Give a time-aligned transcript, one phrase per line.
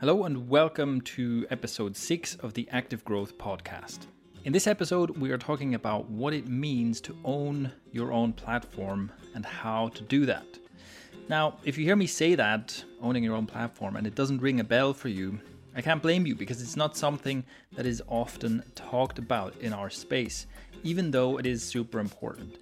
[0.00, 4.06] Hello, and welcome to episode 6 of the Active Growth Podcast.
[4.44, 9.10] In this episode, we are talking about what it means to own your own platform
[9.34, 10.46] and how to do that.
[11.28, 14.60] Now, if you hear me say that, owning your own platform, and it doesn't ring
[14.60, 15.40] a bell for you,
[15.74, 19.90] I can't blame you because it's not something that is often talked about in our
[19.90, 20.46] space,
[20.84, 22.58] even though it is super important.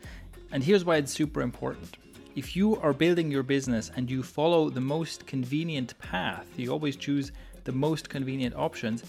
[0.52, 1.98] And here's why it's super important
[2.36, 6.94] if you are building your business and you follow the most convenient path, you always
[6.94, 7.32] choose
[7.64, 9.04] the most convenient options,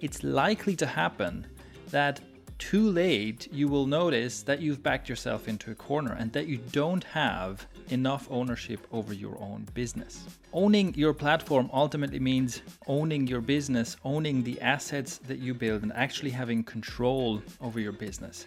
[0.00, 1.46] it's likely to happen
[1.90, 2.20] that
[2.56, 6.56] too late you will notice that you've backed yourself into a corner and that you
[6.72, 10.24] don't have enough ownership over your own business.
[10.54, 15.92] Owning your platform ultimately means owning your business, owning the assets that you build, and
[15.94, 18.46] actually having control over your business.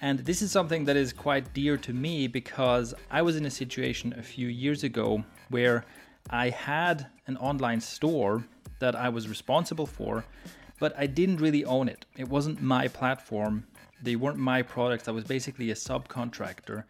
[0.00, 3.50] And this is something that is quite dear to me because I was in a
[3.50, 5.84] situation a few years ago where
[6.30, 8.44] I had an online store
[8.78, 10.24] that I was responsible for,
[10.78, 12.06] but I didn't really own it.
[12.16, 13.64] It wasn't my platform,
[14.00, 15.08] they weren't my products.
[15.08, 16.84] I was basically a subcontractor.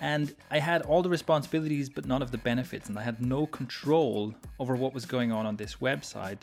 [0.00, 2.88] And I had all the responsibilities, but none of the benefits.
[2.88, 6.40] And I had no control over what was going on on this website.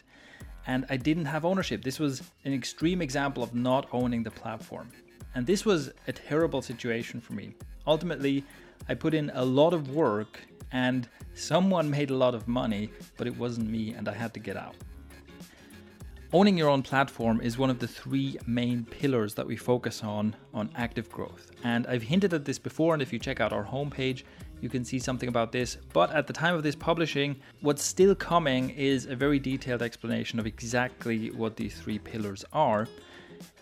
[0.66, 1.84] And I didn't have ownership.
[1.84, 4.91] This was an extreme example of not owning the platform.
[5.36, 7.56] And this was a terrible situation for me.
[7.88, 8.44] Ultimately,
[8.88, 10.40] I put in a lot of work
[10.72, 14.40] and someone made a lot of money, but it wasn't me and I had to
[14.40, 14.75] get out.
[16.36, 20.36] Owning your own platform is one of the three main pillars that we focus on
[20.52, 21.52] on active growth.
[21.64, 24.23] And I've hinted at this before, and if you check out our homepage,
[24.59, 25.78] you can see something about this.
[25.94, 30.40] But at the time of this publishing, what's still coming is a very detailed explanation
[30.40, 32.88] of exactly what these three pillars are.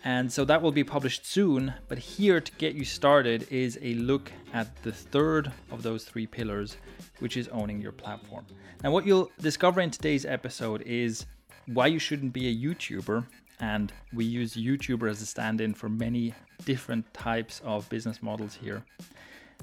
[0.04, 1.74] And so that will be published soon.
[1.88, 6.26] But here to get you started is a look at the third of those three
[6.26, 6.76] pillars,
[7.20, 8.44] which is owning your platform.
[8.82, 11.26] Now, what you'll discover in today's episode is
[11.66, 13.26] why you shouldn't be a YouTuber.
[13.60, 18.58] And we use YouTuber as a stand in for many different types of business models
[18.60, 18.84] here.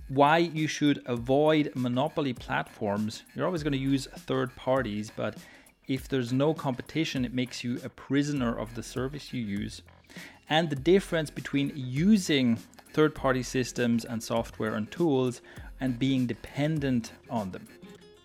[0.08, 3.24] Why you should avoid monopoly platforms.
[3.36, 5.38] You're always going to use third parties, but
[5.88, 9.82] if there's no competition, it makes you a prisoner of the service you use
[10.50, 12.58] and the difference between using
[12.94, 15.42] third party systems and software and tools
[15.80, 17.68] and being dependent on them.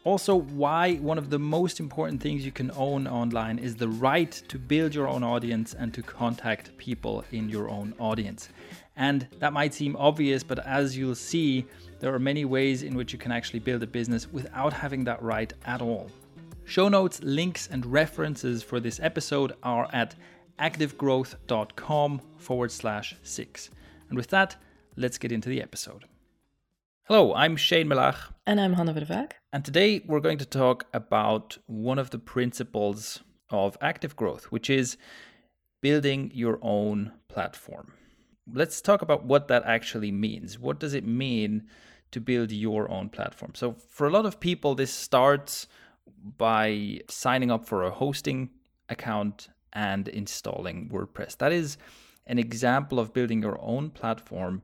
[0.04, 4.32] Also, why one of the most important things you can own online is the right
[4.48, 8.50] to build your own audience and to contact people in your own audience.
[8.96, 11.64] And that might seem obvious, but as you'll see,
[12.00, 15.22] there are many ways in which you can actually build a business without having that
[15.22, 16.10] right at all.
[16.66, 20.14] Show notes, links, and references for this episode are at
[20.58, 23.70] activegrowth.com forward slash six.
[24.08, 24.56] And with that,
[24.96, 26.04] let's get into the episode.
[27.04, 28.16] Hello, I'm Shane Melaugh.
[28.46, 29.32] And I'm Hanna Vervaag.
[29.52, 34.70] And today we're going to talk about one of the principles of active growth, which
[34.70, 34.96] is
[35.82, 37.92] building your own platform.
[38.50, 40.58] Let's talk about what that actually means.
[40.58, 41.64] What does it mean
[42.10, 43.52] to build your own platform?
[43.54, 45.66] So, for a lot of people, this starts
[46.38, 48.50] by signing up for a hosting
[48.88, 51.36] account and installing WordPress.
[51.38, 51.76] That is
[52.26, 54.62] an example of building your own platform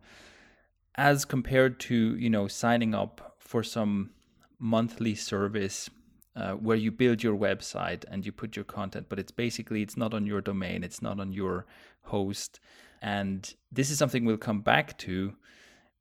[0.95, 4.11] as compared to, you know, signing up for some
[4.59, 5.91] monthly service
[6.37, 9.97] uh, where you build your website and you put your content, but it's basically it's
[9.97, 11.67] not on your domain, it's not on your
[12.03, 12.61] host.
[13.03, 15.35] And this is something we'll come back to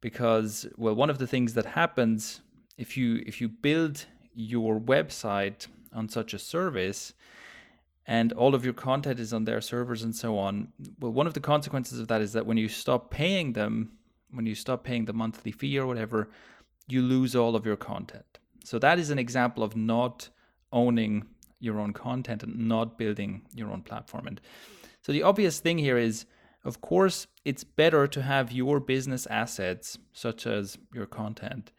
[0.02, 2.42] because well one of the things that happens
[2.78, 7.14] if you if you build your website on such a service
[8.10, 10.70] and all of your content is on their servers and so on.
[11.00, 13.92] Well, one of the consequences of that is that when you stop paying them,
[14.32, 16.28] when you stop paying the monthly fee or whatever,
[16.88, 18.40] you lose all of your content.
[18.66, 20.30] So that is an example of not
[20.74, 21.28] owning
[21.60, 24.26] your own content and not building your own platform.
[24.26, 24.42] And
[25.04, 26.26] so the obvious thing here is,
[26.66, 31.72] of course, it's better to have your business assets, such as your content,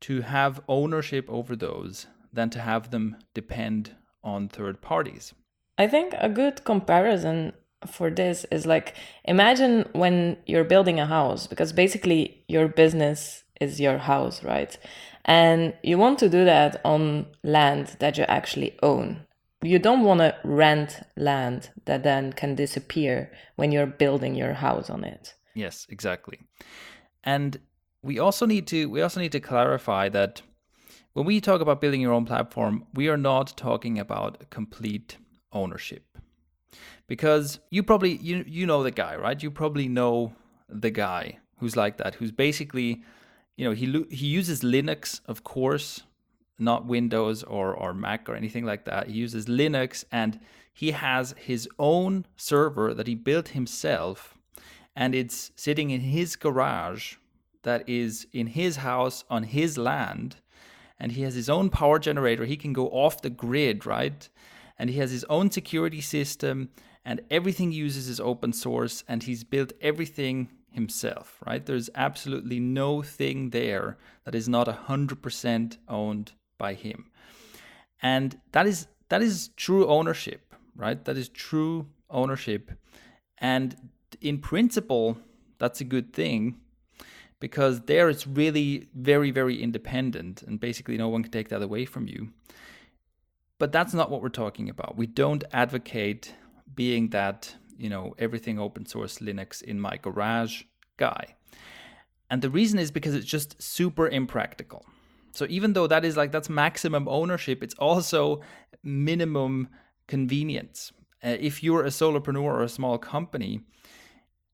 [0.00, 3.94] to have ownership over those than to have them depend
[4.24, 5.34] on third parties.
[5.80, 7.54] I think a good comparison
[7.86, 8.94] for this is like
[9.24, 14.76] imagine when you're building a house because basically your business is your house, right?
[15.24, 19.24] And you want to do that on land that you actually own.
[19.62, 24.90] You don't want to rent land that then can disappear when you're building your house
[24.90, 25.32] on it.
[25.54, 26.40] Yes, exactly.
[27.24, 27.58] And
[28.02, 30.42] we also need to we also need to clarify that
[31.14, 35.16] when we talk about building your own platform, we are not talking about complete
[35.52, 36.04] ownership.
[37.06, 39.42] Because you probably you you know the guy right?
[39.42, 40.32] You probably know
[40.68, 43.02] the guy who's like that who's basically
[43.56, 46.02] you know he he uses linux of course
[46.60, 49.08] not Windows or, or Mac or anything like that.
[49.08, 50.38] He uses Linux and
[50.72, 54.36] he has his own server that he built himself
[54.94, 57.14] and it's sitting in his garage
[57.62, 60.36] that is in his house on his land
[60.98, 62.44] and he has his own power generator.
[62.44, 64.28] He can go off the grid right
[64.80, 66.70] and he has his own security system
[67.04, 71.66] and everything uses is open source and he's built everything himself right?
[71.66, 77.10] There's absolutely no thing there that is not 100% owned by him.
[78.00, 81.04] And that is that is true ownership right?
[81.04, 82.70] That is true ownership.
[83.36, 83.76] And
[84.22, 85.18] in principle,
[85.58, 86.56] that's a good thing
[87.38, 91.84] because there it's really very, very independent and basically no one can take that away
[91.84, 92.30] from you.
[93.60, 94.96] But that's not what we're talking about.
[94.96, 96.34] We don't advocate
[96.74, 100.62] being that, you know, everything open source Linux in my garage
[100.96, 101.36] guy.
[102.30, 104.86] And the reason is because it's just super impractical.
[105.32, 108.40] So even though that is like that's maximum ownership, it's also
[108.82, 109.68] minimum
[110.08, 110.92] convenience.
[111.22, 113.60] Uh, if you're a solopreneur or a small company,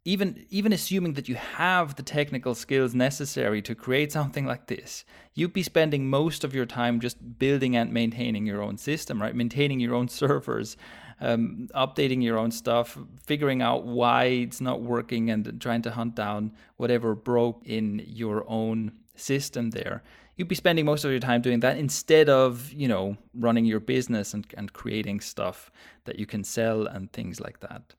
[0.07, 5.05] even even assuming that you have the technical skills necessary to create something like this
[5.35, 9.35] you'd be spending most of your time just building and maintaining your own system right?
[9.35, 10.77] Maintaining your own servers
[11.21, 16.15] um, updating your own stuff figuring out why it's not working and trying to hunt
[16.15, 20.03] down whatever broke in your own system there.
[20.37, 23.81] You'd be spending most of your time doing that instead of you know running your
[23.81, 25.71] business and, and creating stuff
[26.05, 27.95] that you can sell and things like that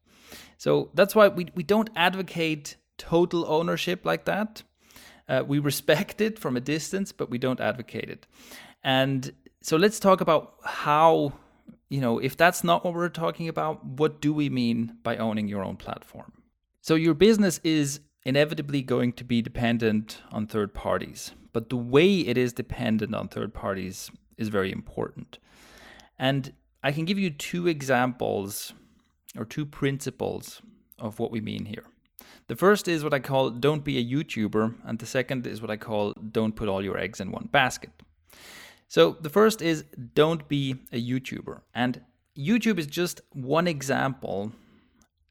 [0.57, 4.63] so that's why we, we don't advocate total ownership like that.
[5.29, 8.25] Uh, we respect it from a distance, but we don't advocate it.
[8.83, 11.33] And so let's talk about how,
[11.89, 15.47] you know, if that's not what we're talking about, what do we mean by owning
[15.47, 16.31] your own platform?
[16.81, 22.19] So your business is inevitably going to be dependent on third parties, but the way
[22.19, 25.39] it is dependent on third parties is very important.
[26.17, 26.53] And
[26.83, 28.73] I can give you two examples
[29.37, 30.61] or two principles
[30.99, 31.85] of what we mean here.
[32.47, 35.69] The first is what I call don't be a YouTuber, and the second is what
[35.69, 37.91] I call don't put all your eggs in one basket.
[38.87, 41.61] So the first is don't be a YouTuber.
[41.75, 42.01] And
[42.37, 44.51] YouTube is just one example.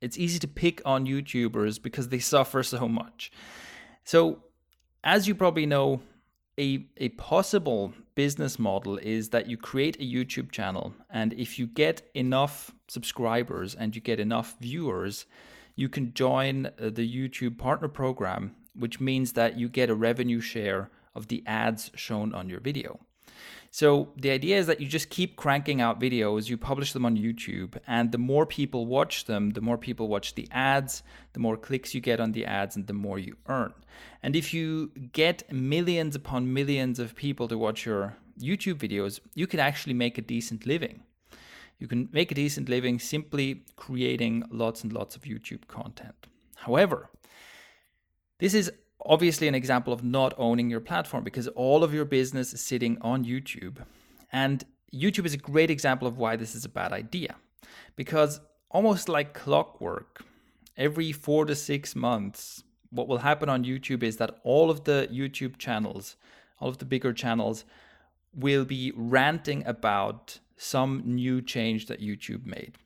[0.00, 3.32] It's easy to pick on YouTubers because they suffer so much.
[4.04, 4.42] So,
[5.02, 6.00] as you probably know,
[6.58, 11.66] a, a possible business model is that you create a YouTube channel, and if you
[11.66, 15.26] get enough subscribers and you get enough viewers,
[15.74, 20.40] you can join uh, the YouTube partner program, which means that you get a revenue
[20.40, 23.00] share of the ads shown on your video.
[23.76, 27.14] So the idea is that you just keep cranking out videos, you publish them on
[27.14, 31.02] YouTube, and the more people watch them, the more people watch the ads,
[31.34, 33.74] the more clicks you get on the ads, and the more you earn.
[34.22, 39.46] And if you get millions upon millions of people to watch your YouTube videos, you
[39.46, 41.02] can actually make a decent living.
[41.78, 46.28] You can make a decent living simply creating lots and lots of YouTube content.
[46.54, 47.10] However,
[48.38, 48.72] this is
[49.06, 52.98] obviously an example of not owning your platform because all of your business is sitting
[53.00, 53.78] on YouTube.
[54.32, 57.36] And YouTube is a great example of why this is a bad idea.
[57.94, 60.24] Because almost like clockwork,
[60.76, 65.08] every four to six months, what will happen on YouTube is that all of the
[65.12, 66.16] YouTube channels,
[66.60, 67.64] all of the bigger channels,
[68.34, 72.78] will be ranting about some new change that YouTube made.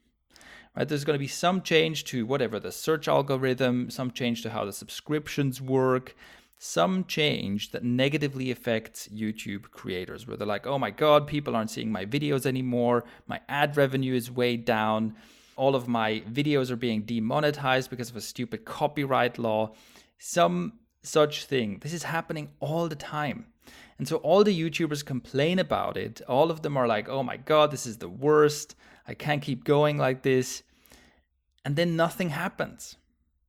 [0.80, 0.88] Right?
[0.88, 4.64] There's going to be some change to whatever the search algorithm, some change to how
[4.64, 6.16] the subscriptions work,
[6.56, 11.68] some change that negatively affects YouTube creators, where they're like, oh my God, people aren't
[11.68, 15.14] seeing my videos anymore, my ad revenue is way down,
[15.54, 19.74] all of my videos are being demonetized because of a stupid copyright law,
[20.16, 20.72] some
[21.02, 21.78] such thing.
[21.82, 23.44] This is happening all the time.
[23.98, 26.22] And so all the YouTubers complain about it.
[26.26, 28.76] All of them are like, oh my God, this is the worst.
[29.06, 30.62] I can't keep going like this.
[31.64, 32.96] And then nothing happens.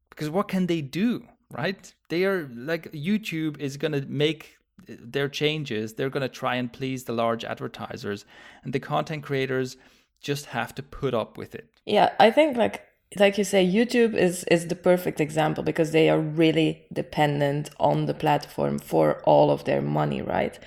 [0.10, 1.94] Because what can they do, right?
[2.10, 4.58] They are like, YouTube is going to make
[4.90, 5.94] uh, their changes.
[5.94, 8.26] They're going to try and please the large advertisers.
[8.64, 9.78] And the content creators
[10.20, 11.70] just have to put up with it.
[11.86, 12.86] Yeah, I think like
[13.20, 18.06] like you say youtube is is the perfect example because they are really dependent on
[18.06, 20.60] the platform for all of their money right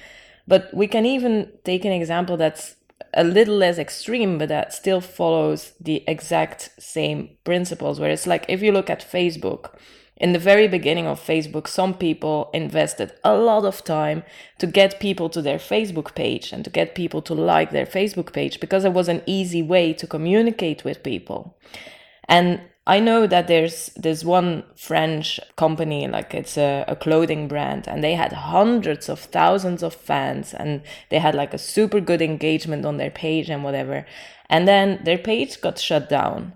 [0.46, 2.76] but we can even take an example that's
[3.16, 8.44] a little less extreme but that still follows the exact same principles where it's like
[8.48, 9.76] if you look at facebook
[10.16, 14.22] in the very beginning of Facebook, some people invested a lot of time
[14.58, 18.32] to get people to their Facebook page and to get people to like their Facebook
[18.32, 21.56] page because it was an easy way to communicate with people.
[22.28, 27.88] And I know that there's this one French company, like it's a, a, clothing brand,
[27.88, 32.20] and they had hundreds of thousands of fans, and they had like a super good
[32.20, 34.04] engagement on their page and whatever.
[34.50, 36.52] And then their page got shut down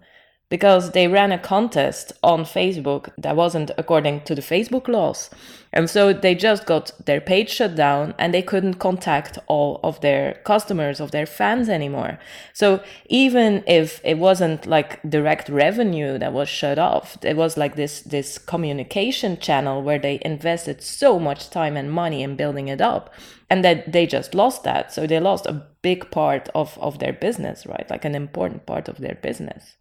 [0.49, 5.29] because they ran a contest on Facebook that wasn't according to the Facebook laws.
[5.71, 10.01] And so they just got their page shut down and they couldn't contact all of
[10.01, 12.19] their customers, of their fans anymore.
[12.55, 17.77] So even if it wasn't like direct revenue that was shut off, it was like
[17.77, 22.81] this, this communication channel where they invested so much time and money in building it
[22.81, 23.13] up
[23.51, 24.91] and that they just lost that.
[24.95, 27.87] So they lost a big part of, of their business, right?
[27.91, 29.75] Like an important part of their business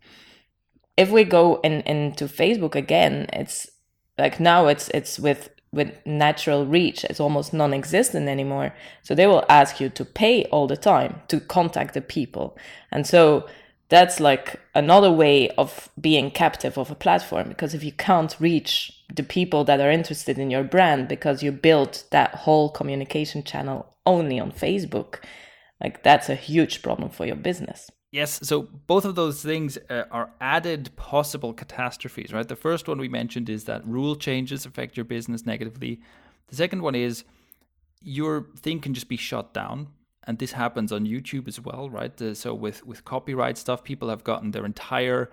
[0.98, 3.70] if we go in into Facebook again, it's
[4.18, 7.04] like now it's it's with with natural reach.
[7.04, 8.74] It's almost non-existent anymore.
[9.04, 12.58] So they will ask you to pay all the time to contact the people.
[12.92, 13.48] And so
[13.90, 19.04] that's like another way of being captive of a platform because if you can't reach
[19.14, 23.96] the people that are interested in your brand because you built that whole communication channel
[24.06, 25.20] only on Facebook
[25.82, 30.06] like that's a huge problem for your business Yes, so both of those things uh,
[30.10, 32.48] are added possible catastrophes, right?
[32.48, 36.02] The first one we mentioned is that rule changes affect your business negatively.
[36.48, 37.26] The second one is
[38.02, 39.90] your thing can just be shut down,
[40.24, 42.20] and this happens on YouTube as well, right?
[42.20, 45.30] Uh, so with with copyright stuff, people have gotten their entire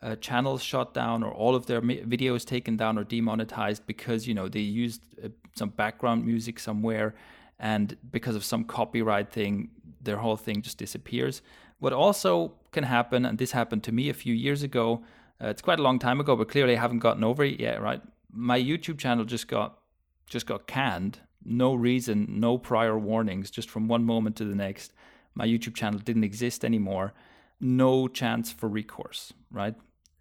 [0.00, 4.34] uh, channels shut down or all of their videos taken down or demonetized because you
[4.34, 7.16] know they used uh, some background music somewhere,
[7.58, 11.42] and because of some copyright thing, their whole thing just disappears.
[11.78, 15.04] What also can happen, and this happened to me a few years ago,
[15.42, 17.80] uh, it's quite a long time ago, but clearly I haven't gotten over it yet,
[17.80, 18.02] right?
[18.32, 19.78] My YouTube channel just got
[20.26, 21.20] just got canned.
[21.44, 24.92] No reason, no prior warnings, just from one moment to the next.
[25.34, 27.14] My YouTube channel didn't exist anymore.
[27.60, 29.74] No chance for recourse, right?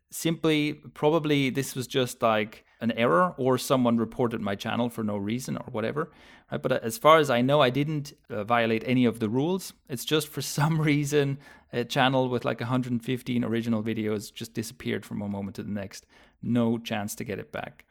[0.09, 5.17] Simply, probably this was just like an error or someone reported my channel for no
[5.17, 6.11] reason or whatever.
[6.51, 6.61] Right?
[6.61, 9.73] But uh, as far as I know, I didn't uh, violate any of the rules.
[9.89, 11.37] It's just for some reason
[11.73, 16.05] a channel with like 115 original videos just disappeared from one moment to the next.
[16.41, 17.85] No chance to get it back.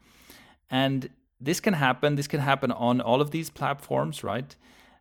[0.71, 1.11] And
[1.41, 2.15] this can happen.
[2.15, 4.57] This can happen on all of these platforms, right?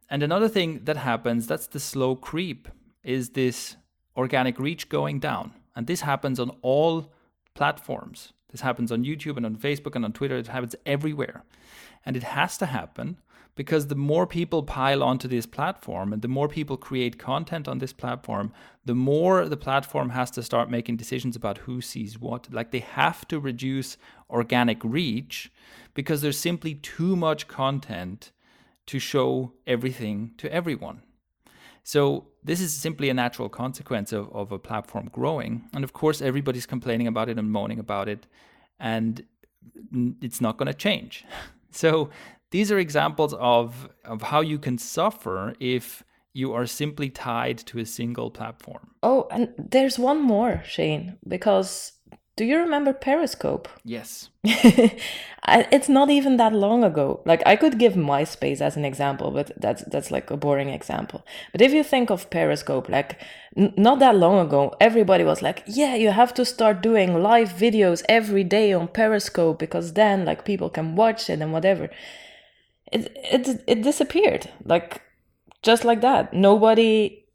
[0.10, 2.68] And another thing that happens, that's the slow creep,
[3.04, 3.78] is this
[4.18, 5.54] organic reach going down.
[5.76, 7.12] And this happens on all
[7.54, 8.34] platforms.
[8.52, 10.38] This happens on YouTube and on Facebook and on Twitter.
[10.38, 11.44] It happens everywhere.
[12.06, 13.18] And it has to happen
[13.56, 17.80] because the more people pile onto this platform and the more people create content on
[17.80, 18.52] this platform,
[18.84, 22.52] the more the platform has to start making decisions about who sees what.
[22.52, 23.98] Like they have to reduce
[24.30, 25.52] organic reach
[25.94, 28.32] because there's simply too much content
[28.88, 31.02] to show everything to everyone.
[31.84, 35.70] So this is simply a natural consequence of, of a platform growing.
[35.74, 38.28] And of course, everybody's complaining about it and moaning about it,
[38.80, 39.24] and
[40.22, 41.26] it's not going to change.
[41.72, 42.10] So
[42.56, 47.80] these are examples of, of how you can suffer if you are simply tied to
[47.80, 48.92] a single platform.
[49.04, 51.92] Oh, and there's one more, Shane, because
[52.38, 53.68] do you remember Periscope?
[53.84, 54.30] Yes.
[54.46, 57.22] it's not even that long ago.
[57.26, 61.26] Like I could give MySpace as an example, but that's that's like a boring example.
[61.52, 63.22] But if you think of Periscope, like
[63.58, 67.50] n- not that long ago, everybody was like, "Yeah, you have to start doing live
[67.50, 71.90] videos every day on Periscope because then like people can watch it and whatever."
[72.92, 74.50] It it it disappeared.
[74.64, 75.02] Like
[75.62, 76.34] just like that.
[76.34, 77.26] Nobody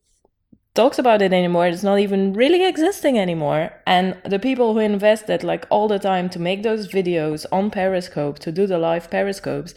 [0.74, 1.66] talks about it anymore.
[1.66, 3.72] It's not even really existing anymore.
[3.86, 8.38] And the people who invested like all the time to make those videos on Periscope,
[8.40, 9.74] to do the live Periscopes,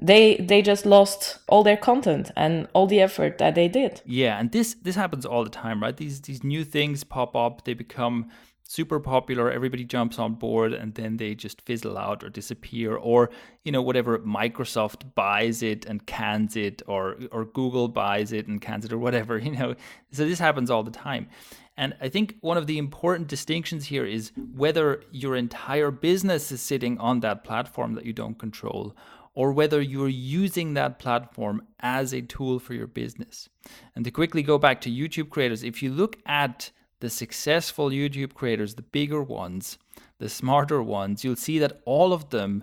[0.00, 4.02] they they just lost all their content and all the effort that they did.
[4.04, 5.96] Yeah, and this this happens all the time, right?
[5.96, 8.28] These these new things pop up, they become
[8.72, 13.30] super popular, everybody jumps on board, and then they just fizzle out or disappear, or
[13.64, 18.62] you know whatever Microsoft buys it and cans it, or or Google buys it and
[18.62, 19.74] cans it, or whatever you know.
[20.10, 21.28] So this happens all the time.
[21.76, 26.60] And I think one of the important distinctions here is whether your entire business is
[26.60, 28.94] sitting on that platform that you don't control,
[29.34, 33.48] or whether you're using that platform as a tool for your business.
[33.94, 36.70] And to quickly go back to YouTube creators, if you look at
[37.02, 39.76] the successful YouTube creators, the bigger ones,
[40.18, 42.62] the smarter ones, you'll see that all of them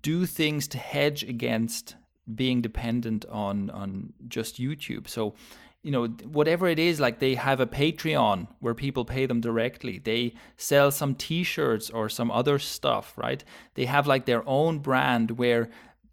[0.00, 1.96] do things to hedge against
[2.32, 5.08] being dependent on on just YouTube.
[5.08, 5.34] So,
[5.82, 9.98] you know, whatever it is, like they have a Patreon where people pay them directly.
[9.98, 13.42] They sell some t-shirts or some other stuff, right?
[13.74, 15.68] They have like their own brand where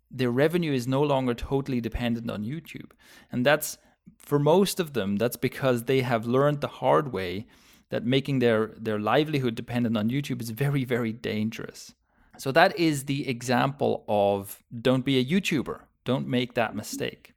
[0.09, 2.89] their revenue is no longer totally dependent on YouTube.
[3.31, 3.77] And that's
[4.17, 7.47] for most of them, that's because they have learned the hard way
[7.89, 11.93] that making their their livelihood dependent on YouTube is very very dangerous.
[12.37, 15.81] So that is the example of don't be a YouTuber.
[16.05, 17.33] Don't make that mistake.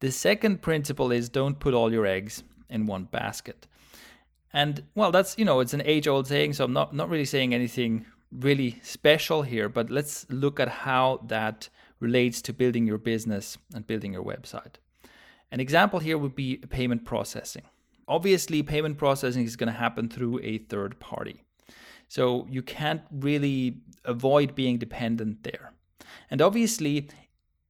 [0.00, 3.66] The second principle is don't put all your eggs in one basket.
[4.52, 7.54] And well, that's you know, it's an age-old saying, so I'm not not really saying
[7.54, 11.68] anything really special here, but let's look at how that
[12.00, 14.74] relates to building your business and building your website.
[15.50, 17.62] An example here would be payment processing.
[18.08, 21.42] Obviously, payment processing is going to happen through a third party.
[22.08, 25.72] So you can't really avoid being dependent there.
[26.30, 27.08] And obviously,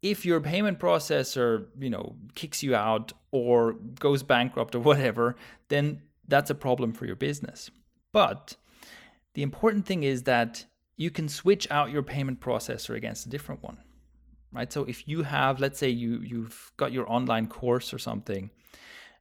[0.02, 5.37] if your payment processor, you know, kicks you out or goes bankrupt or whatever,
[5.68, 7.71] then that's a problem for your business.
[8.12, 8.56] But
[9.35, 10.66] the important thing is that
[10.97, 13.78] you can switch out your payment processor against a different one.
[14.52, 14.72] Right?
[14.72, 18.50] So if you have let's say you you've got your online course or something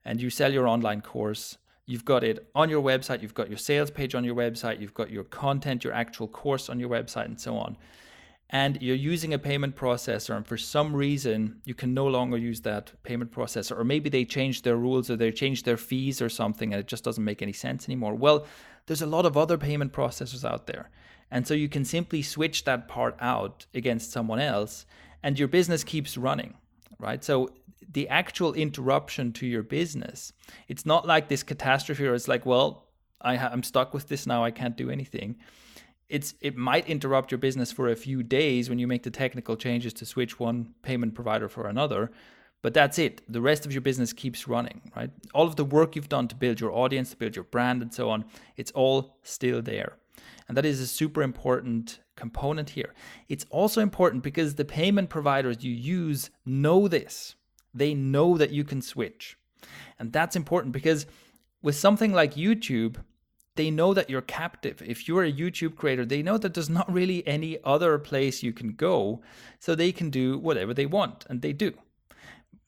[0.05, 3.59] and you sell your online course You've got it on your website, you've got your
[3.59, 7.25] sales page on your website, you've got your content, your actual course on your website,
[7.25, 7.77] and so on.
[8.49, 12.61] And you're using a payment processor, and for some reason, you can no longer use
[12.61, 16.29] that payment processor, or maybe they changed their rules or they changed their fees or
[16.29, 18.15] something, and it just doesn't make any sense anymore.
[18.15, 18.47] Well,
[18.87, 20.89] there's a lot of other payment processors out there.
[21.29, 24.85] And so you can simply switch that part out against someone else,
[25.25, 26.53] and your business keeps running,
[26.99, 27.23] right?
[27.23, 27.49] So
[27.91, 30.31] the actual interruption to your business.
[30.67, 32.89] It's not like this catastrophe where it's like, well,
[33.19, 34.43] I ha- I'm stuck with this now.
[34.43, 35.37] I can't do anything.
[36.09, 39.55] It's it might interrupt your business for a few days when you make the technical
[39.55, 42.11] changes to switch one payment provider for another,
[42.61, 43.21] but that's it.
[43.27, 45.09] The rest of your business keeps running, right?
[45.33, 47.91] All of the work you've done to build your audience, to build your brand, and
[47.91, 48.25] so on,
[48.57, 49.97] it's all still there.
[50.47, 52.93] And that is a super important component here.
[53.27, 57.35] It's also important because the payment providers you use know this
[57.75, 59.37] they know that you can switch.
[59.99, 61.05] And that's important because
[61.61, 63.03] with something like YouTube,
[63.55, 64.81] they know that you're captive.
[64.85, 68.53] If you're a YouTube creator, they know that there's not really any other place you
[68.53, 69.21] can go,
[69.59, 71.73] so they can do whatever they want, and they do.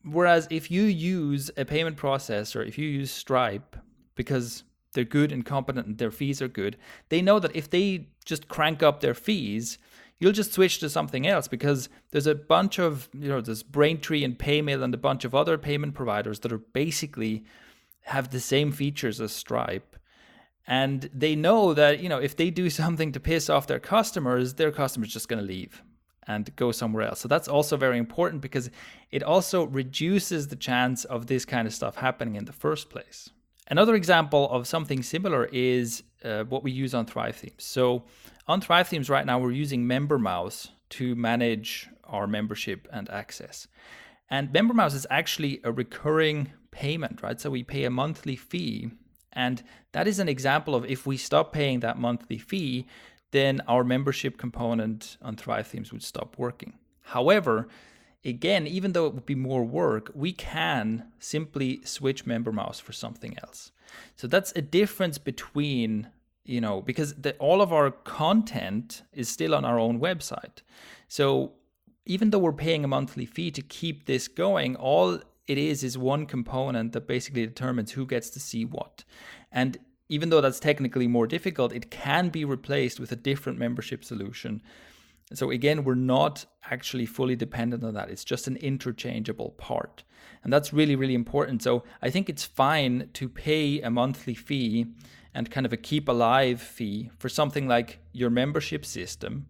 [0.03, 3.75] Whereas if you use a payment processor, if you use Stripe,
[4.15, 4.63] because
[4.93, 6.77] they're good and competent and their fees are good,
[7.09, 9.77] they know that if they just crank up their fees,
[10.19, 14.23] you'll just switch to something else because there's a bunch of, you know, there's Braintree
[14.23, 17.45] and Paymail and a bunch of other payment providers that are basically
[18.03, 19.95] have the same features as Stripe.
[20.65, 24.55] And they know that, you know, if they do something to piss off their customers,
[24.55, 25.83] their customers just going to leave
[26.27, 27.21] and go somewhere else.
[27.21, 28.69] So that's also very important because
[29.11, 33.29] it also reduces the chance of this kind of stuff happening in the first place.
[33.69, 37.63] Another example of something similar is uh, what we use on Thrive Themes.
[37.63, 38.03] So
[38.47, 43.67] on Thrive Themes right now, we're using MemberMouse to manage our membership and access.
[44.29, 47.39] And MemberMouse is actually a recurring payment, right?
[47.39, 48.91] So we pay a monthly fee.
[49.33, 52.87] And that is an example of if we stop paying that monthly fee,
[53.31, 56.73] then our membership component on Thrive Themes would stop working.
[57.01, 57.67] However,
[58.27, 63.37] again, even though it would be more work, we can simply switch MemberMouse for something
[63.43, 63.71] else.
[64.15, 66.09] So that's a difference between
[66.47, 70.61] you know, because the, all of our content is still on our own website.
[71.09, 71.51] So
[72.05, 75.97] even though we're paying a monthly fee to keep this going, all it is is
[75.97, 79.03] one component that basically determines who gets to see what.
[79.51, 79.77] And
[80.09, 84.61] even though that's technically more difficult, it can be replaced with a different membership solution.
[85.33, 88.09] So again, we're not actually fully dependent on that.
[88.09, 90.03] It's just an interchangeable part.
[90.43, 91.61] And that's really, really important.
[91.61, 94.85] So I think it's fine to pay a monthly fee
[95.33, 99.47] and kind of a keep alive fee for something like your membership system.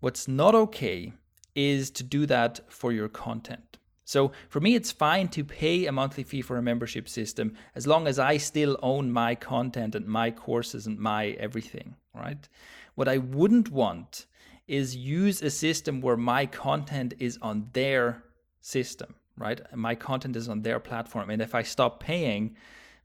[0.00, 1.12] What's not okay
[1.54, 3.78] is to do that for your content.
[4.04, 7.86] So for me, it's fine to pay a monthly fee for a membership system as
[7.86, 12.48] long as I still own my content and my courses and my everything, right?
[12.94, 14.26] What I wouldn't want
[14.66, 18.22] is use a system where my content is on their
[18.60, 19.60] system, right?
[19.74, 21.30] My content is on their platform.
[21.30, 22.56] And if I stop paying,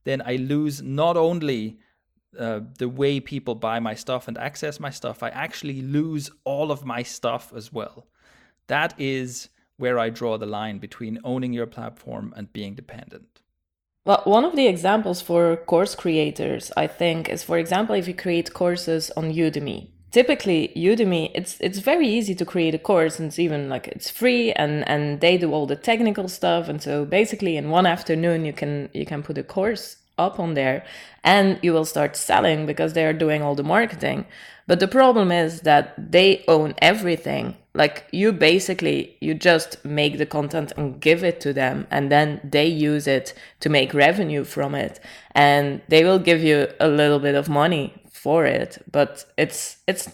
[0.03, 1.79] then I lose not only
[2.37, 6.71] uh, the way people buy my stuff and access my stuff, I actually lose all
[6.71, 8.07] of my stuff as well.
[8.67, 13.41] That is where I draw the line between owning your platform and being dependent.
[14.05, 18.13] Well, one of the examples for course creators, I think, is for example, if you
[18.13, 19.89] create courses on Udemy.
[20.11, 24.09] Typically, Udemy, it's it's very easy to create a course, and it's even like it's
[24.09, 28.45] free, and and they do all the technical stuff, and so basically, in one afternoon,
[28.45, 30.83] you can you can put a course up on there
[31.23, 34.25] and you will start selling because they are doing all the marketing.
[34.65, 37.55] But the problem is that they own everything.
[37.73, 42.41] Like you basically you just make the content and give it to them and then
[42.43, 44.99] they use it to make revenue from it.
[45.31, 47.93] And they will give you a little bit of money
[48.27, 50.05] for it but it's it's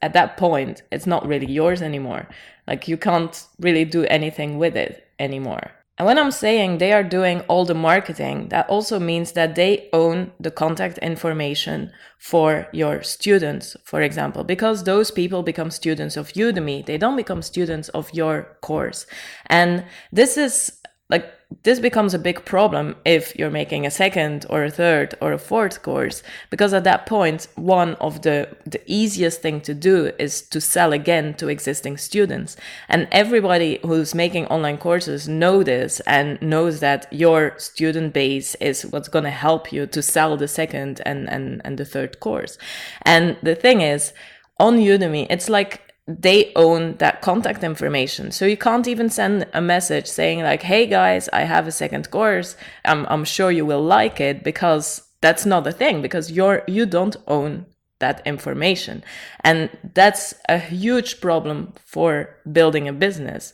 [0.00, 2.26] at that point it's not really yours anymore
[2.66, 7.02] like you can't really do anything with it anymore and when I'm saying they are
[7.02, 13.02] doing all the marketing, that also means that they own the contact information for your
[13.02, 16.86] students, for example, because those people become students of Udemy.
[16.86, 19.06] They don't become students of your course.
[19.46, 20.70] And this is
[21.10, 21.26] like
[21.62, 25.38] this becomes a big problem if you're making a second or a third or a
[25.38, 30.42] fourth course because at that point one of the the easiest thing to do is
[30.42, 32.56] to sell again to existing students.
[32.88, 38.84] And everybody who's making online courses know this and knows that your student base is
[38.84, 42.58] what's going to help you to sell the second and and and the third course.
[43.02, 44.12] And the thing is
[44.58, 48.30] on Udemy it's like they own that contact information.
[48.30, 52.10] So you can't even send a message saying like, "Hey guys, I have a second
[52.10, 52.56] course.
[52.84, 56.86] I'm I'm sure you will like it," because that's not a thing because you're you
[56.86, 57.66] don't own
[58.00, 59.04] that information.
[59.44, 63.52] And that's a huge problem for building a business.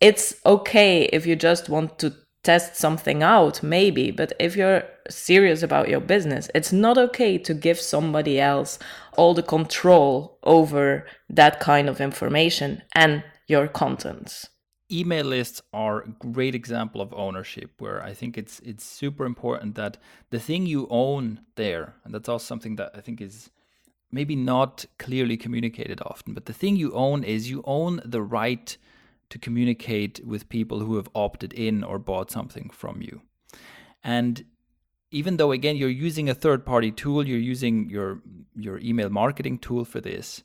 [0.00, 2.12] It's okay if you just want to
[2.44, 7.54] test something out, maybe, but if you're serious about your business, it's not okay to
[7.54, 8.78] give somebody else
[9.16, 14.48] all the control over that kind of information and your contents.
[14.92, 19.74] Email lists are a great example of ownership where i think it's it's super important
[19.76, 19.96] that
[20.28, 23.50] the thing you own there and that's also something that i think is
[24.12, 28.76] maybe not clearly communicated often but the thing you own is you own the right
[29.30, 33.22] to communicate with people who have opted in or bought something from you.
[34.02, 34.44] And
[35.10, 38.20] even though again you're using a third party tool you're using your
[38.56, 40.42] your email marketing tool for this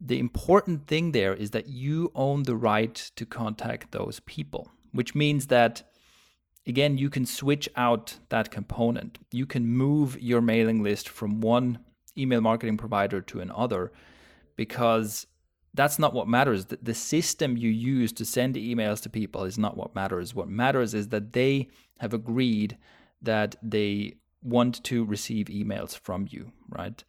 [0.00, 5.14] the important thing there is that you own the right to contact those people which
[5.14, 5.82] means that
[6.66, 9.18] again you can switch out that component.
[9.30, 11.78] You can move your mailing list from one
[12.18, 13.92] email marketing provider to another
[14.56, 15.26] because
[15.76, 19.58] that's not what matters the, the system you use to send emails to people is
[19.58, 22.76] not what matters what matters is that they have agreed
[23.22, 27.02] that they want to receive emails from you, right?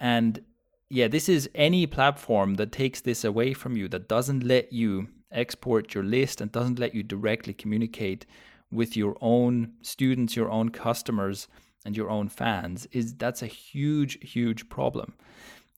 [0.00, 0.42] And
[0.90, 5.08] yeah, this is any platform that takes this away from you, that doesn't let you
[5.30, 8.26] export your list and doesn't let you directly communicate
[8.70, 11.48] with your own students, your own customers,
[11.84, 15.14] and your own fans is that's a huge, huge problem.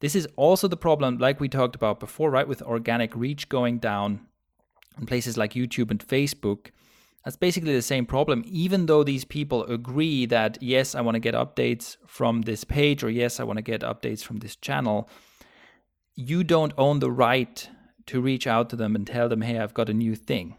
[0.00, 2.46] This is also the problem, like we talked about before, right?
[2.46, 4.26] With organic reach going down
[4.98, 6.66] in places like YouTube and Facebook,
[7.24, 11.20] that's basically the same problem, even though these people agree that, yes, I want to
[11.20, 15.08] get updates from this page, or yes, I want to get updates from this channel.
[16.14, 17.68] You don't own the right
[18.06, 20.56] to reach out to them and tell them, hey, I've got a new thing.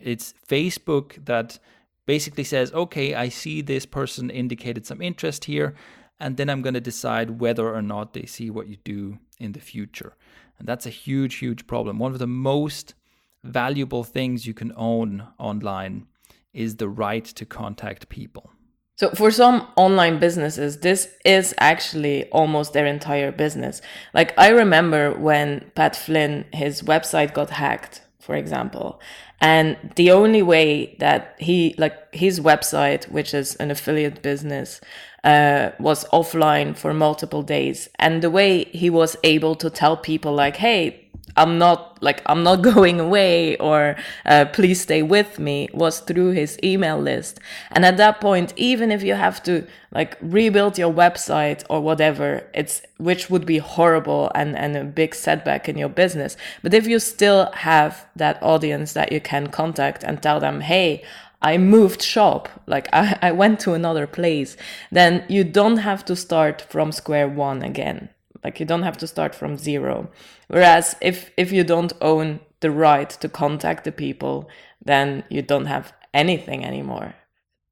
[0.00, 1.58] It's Facebook that
[2.06, 5.74] basically says, okay, I see this person indicated some interest here,
[6.20, 9.52] and then I'm going to decide whether or not they see what you do in
[9.52, 10.14] the future.
[10.58, 11.98] And that's a huge, huge problem.
[11.98, 12.94] One of the most
[13.42, 16.06] valuable things you can own online
[16.52, 18.50] is the right to contact people.
[18.96, 23.80] So, for some online businesses, this is actually almost their entire business.
[24.14, 29.00] Like, I remember when Pat Flynn, his website got hacked, for example.
[29.40, 34.80] And the only way that he, like, his website, which is an affiliate business,
[35.24, 37.88] uh, was offline for multiple days.
[37.98, 41.01] And the way he was able to tell people, like, hey,
[41.36, 46.30] I'm not like I'm not going away or uh, please stay with me was through
[46.30, 47.40] his email list.
[47.70, 52.48] And at that point, even if you have to like rebuild your website or whatever,
[52.54, 56.36] it's which would be horrible and and a big setback in your business.
[56.62, 61.02] But if you still have that audience that you can contact and tell them, hey.
[61.44, 64.56] I moved shop, like I, I went to another place,
[64.92, 68.10] then you don't have to start from square one again.
[68.44, 70.10] Like you don't have to start from zero.
[70.48, 74.48] Whereas if if you don't own the right to contact the people,
[74.84, 77.14] then you don't have anything anymore.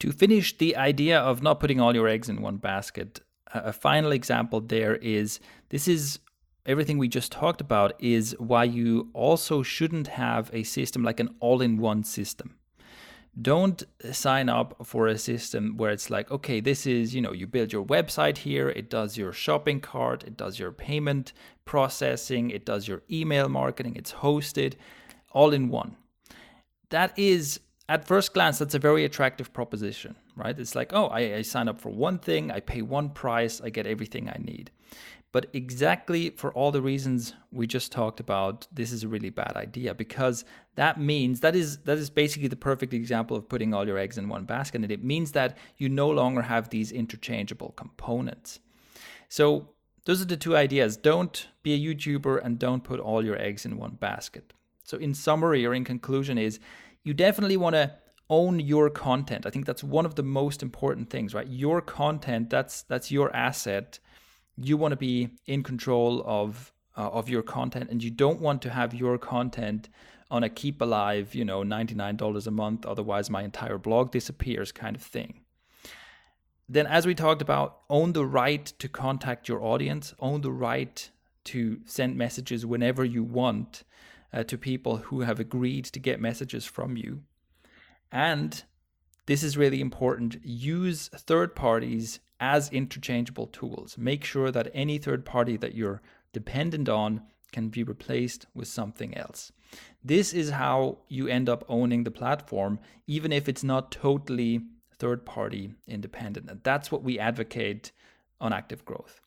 [0.01, 3.21] To finish the idea of not putting all your eggs in one basket,
[3.53, 6.21] a final example there is this is
[6.67, 11.35] everything we just talked about is why you also shouldn't have a system like an
[11.41, 12.60] all-in-one system
[13.40, 17.47] don't sign up for a system where it's like okay this is you know you
[17.47, 21.33] build your website here it does your shopping cart it does your payment
[21.64, 24.75] processing it does your email marketing it's hosted
[25.33, 25.97] all in one.
[26.88, 30.59] That is at first glance that's a very attractive proposition right?
[30.59, 33.71] It's like oh I, I sign up for one thing i pay one price i
[33.71, 34.71] get everything i need
[35.33, 39.53] But exactly for all the reasons we just talked about, this is a really bad
[39.57, 43.87] idea because that means that is that is basically the perfect example of putting all
[43.87, 44.83] your eggs in one basket.
[44.83, 48.59] And it means that you no longer have these interchangeable components.
[49.29, 49.69] So
[50.05, 50.97] those are the two ideas.
[50.97, 54.53] Don't be a YouTuber and don't put all your eggs in one basket.
[54.83, 56.59] So in summary or in conclusion is
[57.05, 57.95] you definitely want to
[58.29, 59.47] own your content.
[59.47, 61.47] I think that's one of the most important things, right?
[61.47, 64.01] Your content, that's that's your asset
[64.61, 68.61] you want to be in control of uh, of your content and you don't want
[68.62, 69.88] to have your content
[70.31, 74.96] on a keep alive you know $99 a month otherwise my entire blog disappears kind
[74.96, 75.40] of thing.
[76.68, 81.11] Then as we talked about own the right to contact your audience own the right
[81.44, 83.83] to send messages whenever you want
[84.33, 87.23] uh, to people who have agreed to get messages from you.
[88.12, 88.62] And
[89.27, 93.96] this is really important use third parties as interchangeable tools.
[93.98, 96.00] Make sure that any third party that you're
[96.33, 97.22] dependent on
[97.53, 99.53] can be replaced with something else.
[100.03, 104.62] This is how you end up owning the platform, even if it's not totally
[104.98, 106.50] third party independent.
[106.50, 107.92] And that's what we advocate
[108.40, 109.20] on active growth.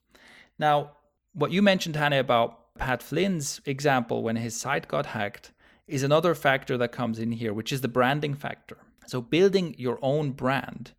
[0.58, 0.91] Now,
[1.34, 5.52] what you mentioned, Hannah, about Pat Flynn's example when his site got hacked
[5.88, 8.78] is another factor that comes in here, which is the branding factor.
[9.06, 10.93] So, building your own brand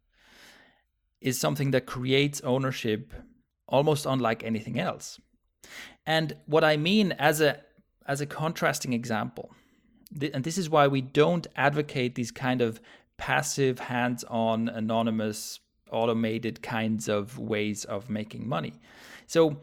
[1.24, 3.14] is something that creates ownership
[3.66, 5.18] almost unlike anything else.
[6.06, 7.60] And what I mean as a
[8.06, 9.50] as a contrasting example,
[10.20, 12.80] and this is why we don't advocate these kind of
[13.16, 15.60] passive, hands-on, anonymous,
[15.90, 18.74] automated kinds of ways of making money.
[19.26, 19.56] So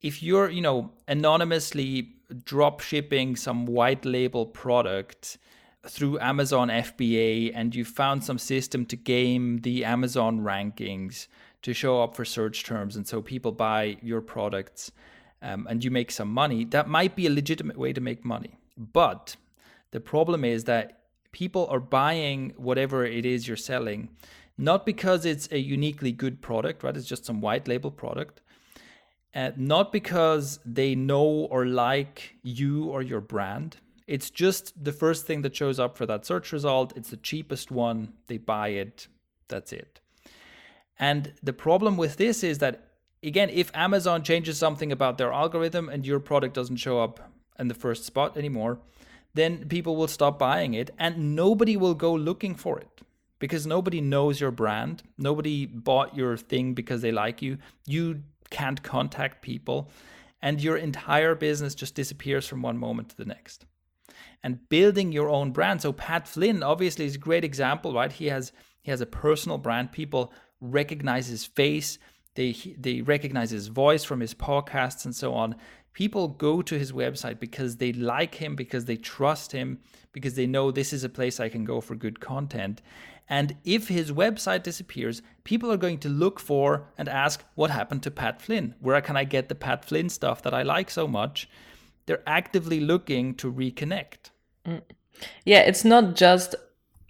[0.00, 5.38] if you're, you know, anonymously drop shipping some white label product
[5.86, 11.28] through Amazon FBA and you found some system to game the Amazon rankings
[11.62, 14.92] to show up for search terms, and so people buy your products
[15.42, 18.58] um, and you make some money, that might be a legitimate way to make money.
[18.76, 19.36] But
[19.90, 21.00] the problem is that
[21.32, 24.08] people are buying whatever it is you're selling,
[24.56, 26.96] not because it's a uniquely good product, right?
[26.96, 28.40] It's just some white label product.
[29.34, 33.76] Uh, not because they know or like you or your brand,
[34.08, 36.96] it's just the first thing that shows up for that search result.
[36.96, 38.14] It's the cheapest one.
[38.26, 39.06] They buy it.
[39.48, 40.00] That's it.
[40.98, 42.88] And the problem with this is that,
[43.22, 47.20] again, if Amazon changes something about their algorithm and your product doesn't show up
[47.58, 48.80] in the first spot anymore,
[49.34, 53.02] then people will stop buying it and nobody will go looking for it
[53.38, 55.02] because nobody knows your brand.
[55.18, 57.58] Nobody bought your thing because they like you.
[57.86, 59.90] You can't contact people
[60.40, 63.66] and your entire business just disappears from one moment to the next
[64.42, 65.82] and building your own brand.
[65.82, 68.12] So Pat Flynn obviously is a great example, right?
[68.12, 68.52] He has
[68.82, 69.92] he has a personal brand.
[69.92, 71.98] People recognize his face.
[72.34, 75.56] They they recognize his voice from his podcasts and so on.
[75.92, 79.80] People go to his website because they like him, because they trust him,
[80.12, 82.82] because they know this is a place I can go for good content.
[83.28, 88.02] And if his website disappears, people are going to look for and ask, What happened
[88.04, 88.74] to Pat Flynn?
[88.80, 91.48] Where can I get the Pat Flynn stuff that I like so much?
[92.08, 94.30] They're actively looking to reconnect.
[95.44, 96.56] Yeah, it's not just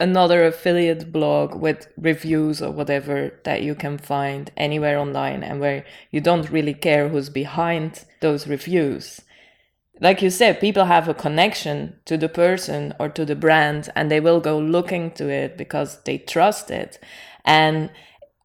[0.01, 5.85] another affiliate blog with reviews or whatever that you can find anywhere online and where
[6.11, 9.21] you don't really care who's behind those reviews.
[10.01, 14.11] Like you said, people have a connection to the person or to the brand and
[14.11, 17.01] they will go looking to it because they trust it.
[17.45, 17.91] And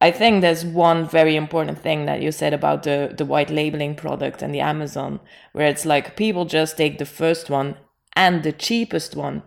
[0.04, 3.94] I think there's one very important thing that you said about the, the white labeling
[3.94, 5.18] product and the Amazon,
[5.52, 7.78] where it's like people just take the first one
[8.14, 9.42] and the cheapest one.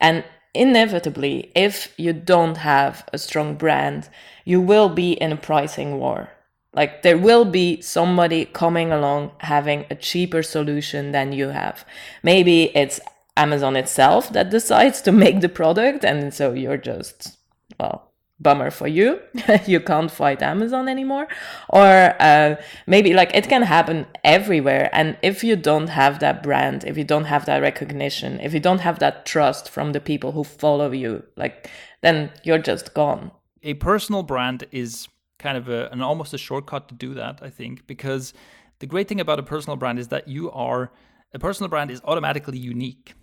[0.00, 0.22] And
[0.54, 4.08] inevitably, if you don't have a strong brand,
[4.44, 6.30] you will be in a pricing war.
[6.72, 11.84] Like there will be somebody coming along having a cheaper solution than you have.
[12.22, 13.00] Maybe it's
[13.36, 17.38] Amazon itself that decides to make the product, and so you're just,
[17.80, 19.20] well, bummer for you.
[19.66, 21.26] You can't fight amazon anymore.
[21.68, 24.90] Or uh, maybe like it can happen everywhere.
[24.92, 28.60] And if you don't have that brand if you don't have that recognition if you
[28.60, 31.70] don't have that trust from the people who follow you like
[32.02, 33.30] then you're just gone.
[33.62, 37.50] A personal brand is kind of a, an almost a shortcut to do that i
[37.50, 38.32] think because
[38.78, 40.90] the great thing about a personal brand is that you are
[41.34, 43.14] a personal brand is automatically unique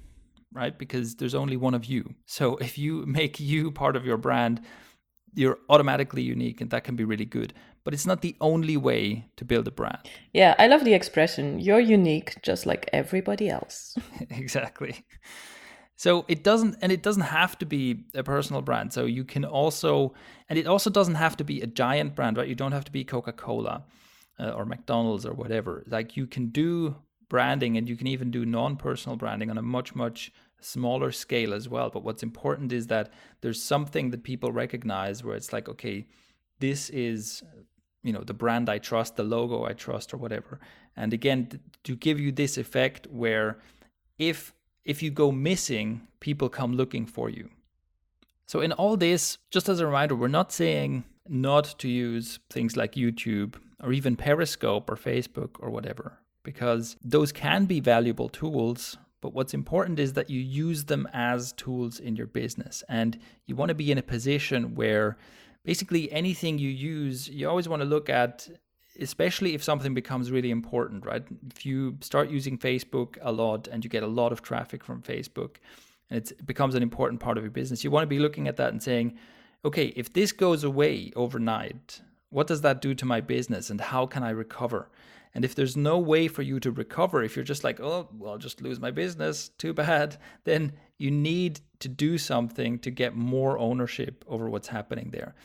[0.54, 0.78] right?
[0.78, 2.13] Because there's only one of you.
[2.26, 4.62] So if you make you part of your brand
[5.35, 9.25] you're automatically unique and that can be really good but it's not the only way
[9.35, 9.99] to build a brand.
[10.33, 13.95] Yeah i love the expression you're unique just like everybody else.
[14.29, 15.05] Exactly.
[15.95, 18.91] So it doesn't and it doesn't have to be a personal brand.
[18.93, 20.13] So you can also
[20.49, 22.47] and it also doesn't have to be a giant brand right?
[22.47, 23.83] You don't have to be coca-cola
[24.39, 25.83] uh, or McDonald's or whatever.
[25.87, 26.95] Like you can do
[27.29, 30.31] branding and you can even do non-personal branding on a much much
[30.63, 31.89] smaller scale as well.
[31.89, 36.06] But what's important is that there's something that people recognize where it's like, okay,
[36.60, 37.43] this is
[38.04, 40.60] you know the brand I trust, the logo I trust, or whatever.
[40.95, 43.60] And again, to give you this effect where
[44.17, 44.54] if
[44.86, 47.49] if you go missing, people come looking for you.
[48.45, 52.76] So in all this, just as a reminder, we're not saying not to use things
[52.76, 58.97] like YouTube or even Periscope or Facebook or whatever, because those can be valuable tools.
[59.23, 62.83] But what's important is that you use them as tools in your business.
[62.89, 65.17] And you want to be in a position where
[65.63, 68.49] basically anything you use, you always want to look at,
[68.99, 71.23] especially if something becomes really important, right?
[71.55, 75.01] If you start using Facebook a lot and you get a lot of traffic from
[75.01, 75.55] Facebook
[76.09, 78.57] and it becomes an important part of your business, you want to be looking at
[78.57, 79.17] that and saying,
[79.63, 84.05] okay, if this goes away overnight, what does that do to my business and how
[84.05, 84.89] can I recover?
[85.35, 88.33] And if there's no way for you to recover, if you're just like, oh, well,
[88.33, 93.15] I'll just lose my business, too bad, then you need to do something to get
[93.15, 95.35] more ownership over what's happening there.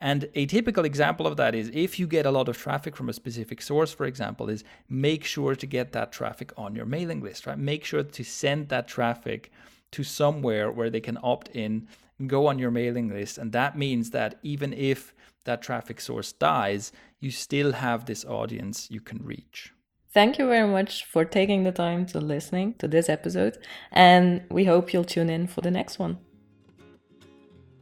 [0.00, 3.08] And a typical example of that is if you get a lot of traffic from
[3.08, 7.22] a specific source, for example, is make sure to get that traffic on your mailing
[7.22, 7.58] list, right?
[7.58, 9.50] Make sure to send that traffic
[9.92, 13.38] to somewhere where they can opt in and go on your mailing list.
[13.38, 18.90] And that means that even if that traffic source dies, you still have this audience
[18.90, 19.72] you can reach.
[20.12, 23.58] Thank you very much for taking the time to listening to this episode,
[23.92, 26.18] and we hope you'll tune in for the next one.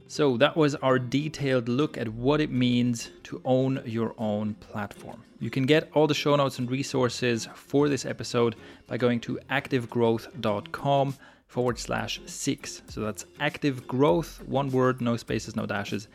[0.09, 5.25] So, that was our detailed look at what it means to own your own platform.
[5.40, 9.38] You can get all the show notes and resources for this episode by going to
[9.51, 11.14] activegrowth.com
[11.47, 12.83] forward slash six.
[12.88, 16.09] So that's activegrowth, one word, no spaces, no dashes,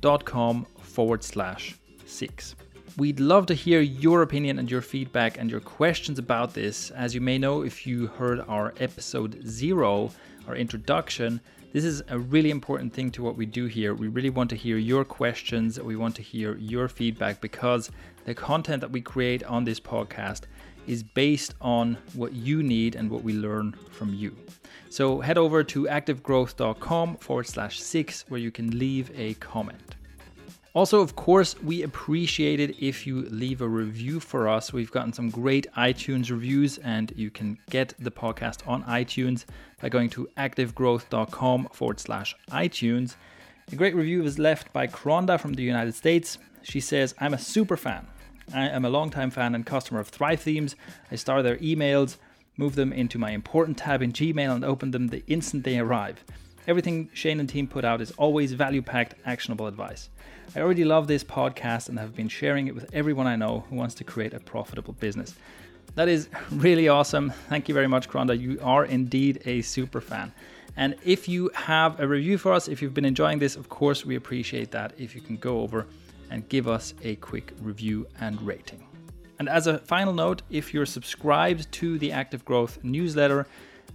[0.00, 2.54] dot com forward slash six.
[2.96, 6.92] We'd love to hear your opinion and your feedback and your questions about this.
[6.92, 10.12] As you may know, if you heard our episode zero,
[10.46, 11.40] our introduction,
[11.72, 13.94] this is a really important thing to what we do here.
[13.94, 17.90] We really want to hear your questions, we want to hear your feedback because
[18.26, 20.42] the content that we create on this podcast
[20.86, 24.36] is based on what you need and what we learn from you.
[24.88, 29.96] So head over to activegrowth.com forward slash six where you can leave a comment.
[30.74, 34.72] Also, of course, we appreciate it if you leave a review for us.
[34.72, 39.44] We've gotten some great iTunes reviews, and you can get the podcast on iTunes
[39.80, 43.14] by going to activegrowth.com forward slash iTunes.
[43.70, 46.38] A great review was left by Kronda from the United States.
[46.62, 48.08] She says, I'm a super fan.
[48.52, 50.74] I am a longtime fan and customer of Thrive Themes.
[51.08, 52.16] I star their emails,
[52.56, 56.24] move them into my important tab in Gmail, and open them the instant they arrive.
[56.66, 60.08] Everything Shane and team put out is always value packed, actionable advice.
[60.56, 63.76] I already love this podcast and have been sharing it with everyone I know who
[63.76, 65.34] wants to create a profitable business.
[65.94, 67.32] That is really awesome.
[67.48, 68.36] Thank you very much, Kronda.
[68.36, 70.32] You are indeed a super fan.
[70.76, 74.04] And if you have a review for us, if you've been enjoying this, of course,
[74.04, 75.86] we appreciate that if you can go over
[76.30, 78.84] and give us a quick review and rating.
[79.38, 83.46] And as a final note, if you're subscribed to the Active Growth newsletter,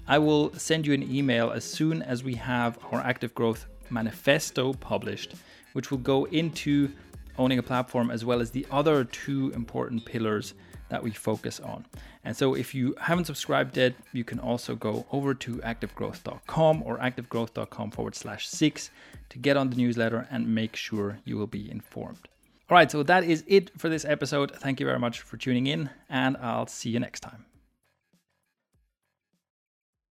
[0.10, 4.74] I will send you an email as soon as we have our Active Growth manifesto
[4.74, 5.36] published,
[5.74, 6.92] which will go into
[7.38, 10.56] owning a platform as well as the other two important pillars
[10.90, 11.86] that we focus on.
[12.24, 16.98] And so if you haven't subscribed yet, you can also go over to activegrowth.com or
[16.98, 18.90] activegrowth.com forward slash six
[19.30, 22.28] to get on the newsletter and make sure you will be informed.
[22.68, 24.56] All right, so that is it for this episode.
[24.56, 27.49] Thank you very much for tuning in, and I'll see you next time.